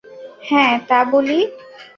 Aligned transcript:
হ্যাঁ, 0.41 0.73
তা 0.87 0.99
বলি। 1.03 1.39